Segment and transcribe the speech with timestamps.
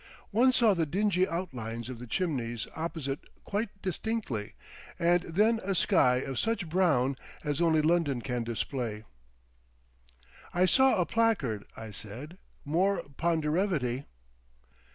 [0.31, 4.55] One saw the dingy outlines of the chimneys opposite quite distinctly,
[4.97, 9.03] and then a sky of such brown as only London can display.
[10.55, 14.05] "I saw a placard," I said: "'More Ponderevity.